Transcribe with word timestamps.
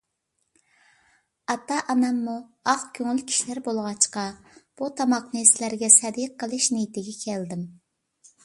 ئاتا- 1.53 1.75
ئاناممۇ 1.93 2.37
ئاق 2.73 2.87
كۆڭۈل 2.99 3.21
كىشىلەر 3.33 3.61
بولغاچقا، 3.69 4.25
بۇ 4.81 4.91
تاماقنى 5.03 5.47
سىلەرگە 5.53 5.91
سەدىقە 6.01 6.37
قىلىش 6.45 6.73
نىيىتىگە 6.79 7.15
كەلدىم. 7.23 7.67